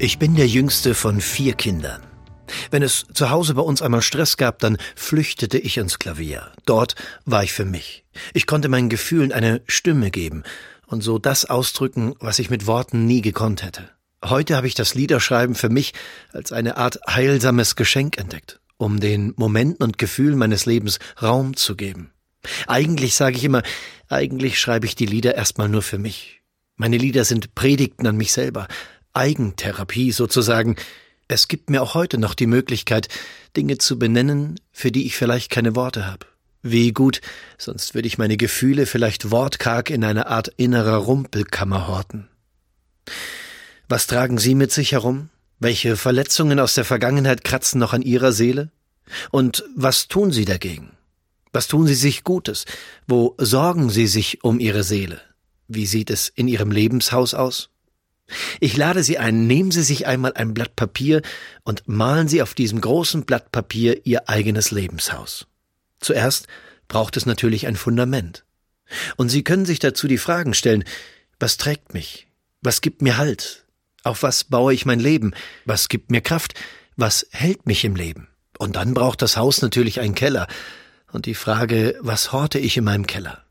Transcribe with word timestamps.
Ich 0.00 0.20
bin 0.20 0.36
der 0.36 0.46
jüngste 0.46 0.94
von 0.94 1.20
vier 1.20 1.54
Kindern. 1.54 2.00
Wenn 2.70 2.84
es 2.84 3.04
zu 3.12 3.30
Hause 3.30 3.54
bei 3.54 3.62
uns 3.62 3.82
einmal 3.82 4.00
Stress 4.00 4.36
gab, 4.36 4.60
dann 4.60 4.78
flüchtete 4.94 5.58
ich 5.58 5.76
ins 5.76 5.98
Klavier. 5.98 6.52
Dort 6.66 6.94
war 7.24 7.42
ich 7.42 7.52
für 7.52 7.64
mich. 7.64 8.04
Ich 8.32 8.46
konnte 8.46 8.68
meinen 8.68 8.90
Gefühlen 8.90 9.32
eine 9.32 9.60
Stimme 9.66 10.12
geben 10.12 10.44
und 10.86 11.02
so 11.02 11.18
das 11.18 11.46
ausdrücken, 11.46 12.14
was 12.20 12.38
ich 12.38 12.48
mit 12.48 12.68
Worten 12.68 13.06
nie 13.06 13.22
gekonnt 13.22 13.64
hätte. 13.64 13.90
Heute 14.24 14.54
habe 14.54 14.68
ich 14.68 14.74
das 14.74 14.94
Liederschreiben 14.94 15.56
für 15.56 15.68
mich 15.68 15.94
als 16.32 16.52
eine 16.52 16.76
Art 16.76 17.00
heilsames 17.08 17.74
Geschenk 17.74 18.18
entdeckt, 18.18 18.60
um 18.76 19.00
den 19.00 19.34
Momenten 19.36 19.82
und 19.82 19.98
Gefühlen 19.98 20.38
meines 20.38 20.64
Lebens 20.64 21.00
Raum 21.20 21.56
zu 21.56 21.74
geben. 21.74 22.12
Eigentlich 22.68 23.14
sage 23.16 23.36
ich 23.36 23.42
immer, 23.42 23.64
eigentlich 24.08 24.60
schreibe 24.60 24.86
ich 24.86 24.94
die 24.94 25.06
Lieder 25.06 25.34
erstmal 25.34 25.68
nur 25.68 25.82
für 25.82 25.98
mich. 25.98 26.40
Meine 26.76 26.96
Lieder 26.96 27.24
sind 27.24 27.56
Predigten 27.56 28.06
an 28.06 28.16
mich 28.16 28.30
selber, 28.30 28.68
Eigentherapie 29.18 30.12
sozusagen. 30.12 30.76
Es 31.26 31.48
gibt 31.48 31.68
mir 31.68 31.82
auch 31.82 31.94
heute 31.94 32.16
noch 32.16 32.34
die 32.34 32.46
Möglichkeit, 32.46 33.08
Dinge 33.56 33.76
zu 33.78 33.98
benennen, 33.98 34.58
für 34.72 34.90
die 34.90 35.06
ich 35.06 35.16
vielleicht 35.16 35.50
keine 35.50 35.76
Worte 35.76 36.06
habe. 36.06 36.26
Wie 36.62 36.92
gut, 36.92 37.20
sonst 37.56 37.94
würde 37.94 38.08
ich 38.08 38.18
meine 38.18 38.36
Gefühle 38.36 38.86
vielleicht 38.86 39.30
wortkarg 39.30 39.90
in 39.90 40.04
einer 40.04 40.28
Art 40.28 40.48
innerer 40.56 40.96
Rumpelkammer 40.96 41.86
horten. 41.86 42.28
Was 43.88 44.06
tragen 44.06 44.38
Sie 44.38 44.54
mit 44.54 44.72
sich 44.72 44.92
herum? 44.92 45.30
Welche 45.60 45.96
Verletzungen 45.96 46.60
aus 46.60 46.74
der 46.74 46.84
Vergangenheit 46.84 47.44
kratzen 47.44 47.80
noch 47.80 47.92
an 47.92 48.02
Ihrer 48.02 48.32
Seele? 48.32 48.70
Und 49.30 49.64
was 49.74 50.08
tun 50.08 50.32
Sie 50.32 50.44
dagegen? 50.44 50.92
Was 51.52 51.66
tun 51.66 51.86
Sie 51.86 51.94
sich 51.94 52.24
Gutes? 52.24 52.64
Wo 53.06 53.34
sorgen 53.38 53.90
Sie 53.90 54.06
sich 54.06 54.44
um 54.44 54.60
Ihre 54.60 54.84
Seele? 54.84 55.20
Wie 55.66 55.86
sieht 55.86 56.10
es 56.10 56.28
in 56.28 56.48
Ihrem 56.48 56.70
Lebenshaus 56.70 57.34
aus? 57.34 57.70
Ich 58.60 58.76
lade 58.76 59.02
Sie 59.02 59.18
ein, 59.18 59.46
nehmen 59.46 59.70
Sie 59.70 59.82
sich 59.82 60.06
einmal 60.06 60.34
ein 60.34 60.54
Blatt 60.54 60.76
Papier 60.76 61.22
und 61.64 61.88
malen 61.88 62.28
Sie 62.28 62.42
auf 62.42 62.54
diesem 62.54 62.80
großen 62.80 63.24
Blatt 63.24 63.52
Papier 63.52 64.06
Ihr 64.06 64.28
eigenes 64.28 64.70
Lebenshaus. 64.70 65.46
Zuerst 66.00 66.46
braucht 66.88 67.16
es 67.16 67.26
natürlich 67.26 67.66
ein 67.66 67.76
Fundament. 67.76 68.44
Und 69.16 69.28
Sie 69.28 69.44
können 69.44 69.66
sich 69.66 69.78
dazu 69.78 70.08
die 70.08 70.18
Fragen 70.18 70.54
stellen, 70.54 70.84
was 71.38 71.56
trägt 71.56 71.94
mich? 71.94 72.26
Was 72.62 72.80
gibt 72.80 73.02
mir 73.02 73.16
Halt? 73.16 73.64
Auf 74.02 74.22
was 74.22 74.44
baue 74.44 74.74
ich 74.74 74.86
mein 74.86 75.00
Leben? 75.00 75.32
Was 75.64 75.88
gibt 75.88 76.10
mir 76.10 76.20
Kraft? 76.20 76.54
Was 76.96 77.26
hält 77.30 77.66
mich 77.66 77.84
im 77.84 77.96
Leben? 77.96 78.28
Und 78.58 78.76
dann 78.76 78.94
braucht 78.94 79.22
das 79.22 79.36
Haus 79.36 79.62
natürlich 79.62 80.00
einen 80.00 80.14
Keller. 80.14 80.48
Und 81.12 81.26
die 81.26 81.34
Frage, 81.34 81.96
was 82.00 82.32
horte 82.32 82.58
ich 82.58 82.76
in 82.76 82.84
meinem 82.84 83.06
Keller? 83.06 83.44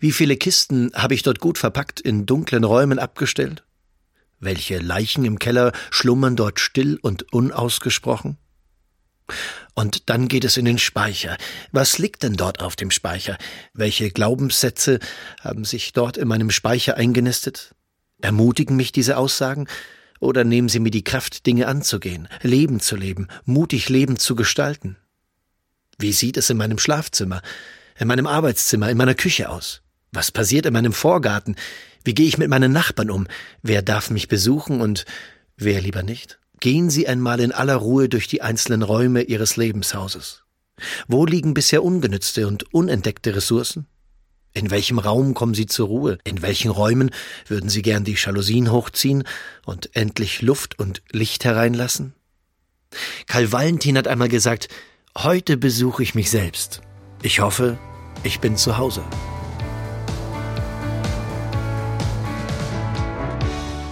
Wie 0.00 0.12
viele 0.12 0.36
Kisten 0.36 0.92
habe 0.94 1.14
ich 1.14 1.22
dort 1.22 1.40
gut 1.40 1.58
verpackt 1.58 2.00
in 2.00 2.26
dunklen 2.26 2.64
Räumen 2.64 2.98
abgestellt? 2.98 3.64
Welche 4.44 4.78
Leichen 4.78 5.24
im 5.24 5.38
Keller 5.38 5.72
schlummern 5.90 6.36
dort 6.36 6.60
still 6.60 6.98
und 7.00 7.32
unausgesprochen? 7.32 8.36
Und 9.72 10.10
dann 10.10 10.28
geht 10.28 10.44
es 10.44 10.58
in 10.58 10.66
den 10.66 10.76
Speicher. 10.76 11.38
Was 11.72 11.96
liegt 11.96 12.22
denn 12.22 12.34
dort 12.34 12.60
auf 12.60 12.76
dem 12.76 12.90
Speicher? 12.90 13.38
Welche 13.72 14.10
Glaubenssätze 14.10 14.98
haben 15.40 15.64
sich 15.64 15.94
dort 15.94 16.18
in 16.18 16.28
meinem 16.28 16.50
Speicher 16.50 16.98
eingenistet? 16.98 17.74
Ermutigen 18.20 18.76
mich 18.76 18.92
diese 18.92 19.16
Aussagen? 19.16 19.66
Oder 20.20 20.44
nehmen 20.44 20.68
sie 20.68 20.78
mir 20.78 20.90
die 20.90 21.04
Kraft, 21.04 21.46
Dinge 21.46 21.66
anzugehen, 21.66 22.28
Leben 22.42 22.80
zu 22.80 22.96
leben, 22.96 23.28
mutig 23.46 23.88
Leben 23.88 24.18
zu 24.18 24.36
gestalten? 24.36 24.98
Wie 25.98 26.12
sieht 26.12 26.36
es 26.36 26.50
in 26.50 26.58
meinem 26.58 26.78
Schlafzimmer, 26.78 27.40
in 27.98 28.08
meinem 28.08 28.26
Arbeitszimmer, 28.26 28.90
in 28.90 28.98
meiner 28.98 29.14
Küche 29.14 29.48
aus? 29.48 29.83
Was 30.14 30.30
passiert 30.30 30.64
in 30.64 30.72
meinem 30.72 30.92
Vorgarten? 30.92 31.56
Wie 32.04 32.14
gehe 32.14 32.26
ich 32.26 32.38
mit 32.38 32.48
meinen 32.48 32.72
Nachbarn 32.72 33.10
um? 33.10 33.26
Wer 33.62 33.82
darf 33.82 34.10
mich 34.10 34.28
besuchen 34.28 34.80
und 34.80 35.04
wer 35.56 35.80
lieber 35.80 36.02
nicht? 36.02 36.38
Gehen 36.60 36.88
Sie 36.88 37.08
einmal 37.08 37.40
in 37.40 37.52
aller 37.52 37.76
Ruhe 37.76 38.08
durch 38.08 38.28
die 38.28 38.40
einzelnen 38.40 38.82
Räume 38.82 39.22
Ihres 39.22 39.56
Lebenshauses. 39.56 40.44
Wo 41.08 41.26
liegen 41.26 41.52
bisher 41.52 41.82
ungenützte 41.82 42.46
und 42.46 42.72
unentdeckte 42.72 43.34
Ressourcen? 43.34 43.86
In 44.52 44.70
welchem 44.70 45.00
Raum 45.00 45.34
kommen 45.34 45.54
Sie 45.54 45.66
zur 45.66 45.88
Ruhe? 45.88 46.18
In 46.22 46.40
welchen 46.40 46.70
Räumen 46.70 47.10
würden 47.48 47.68
Sie 47.68 47.82
gern 47.82 48.04
die 48.04 48.14
Jalousien 48.16 48.70
hochziehen 48.70 49.24
und 49.66 49.96
endlich 49.96 50.42
Luft 50.42 50.78
und 50.78 51.02
Licht 51.10 51.44
hereinlassen? 51.44 52.14
Karl 53.26 53.50
Valentin 53.50 53.98
hat 53.98 54.06
einmal 54.06 54.28
gesagt, 54.28 54.68
heute 55.18 55.56
besuche 55.56 56.04
ich 56.04 56.14
mich 56.14 56.30
selbst. 56.30 56.82
Ich 57.22 57.40
hoffe, 57.40 57.78
ich 58.22 58.38
bin 58.38 58.56
zu 58.56 58.78
Hause. 58.78 59.02